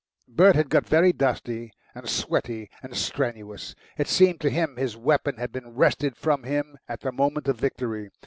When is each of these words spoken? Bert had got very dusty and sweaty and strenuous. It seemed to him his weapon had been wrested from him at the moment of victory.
Bert 0.27 0.55
had 0.55 0.71
got 0.71 0.87
very 0.89 1.13
dusty 1.13 1.71
and 1.93 2.09
sweaty 2.09 2.71
and 2.81 2.97
strenuous. 2.97 3.75
It 3.99 4.07
seemed 4.07 4.41
to 4.41 4.49
him 4.49 4.77
his 4.77 4.97
weapon 4.97 5.37
had 5.37 5.51
been 5.51 5.75
wrested 5.75 6.17
from 6.17 6.41
him 6.41 6.79
at 6.89 7.01
the 7.01 7.11
moment 7.11 7.47
of 7.47 7.59
victory. 7.59 8.09